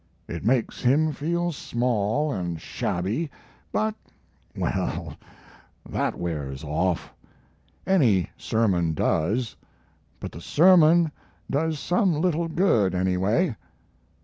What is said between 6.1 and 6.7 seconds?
wears